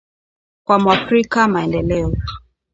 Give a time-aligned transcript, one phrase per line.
[0.65, 2.13] Kwa mwafrika maendeleo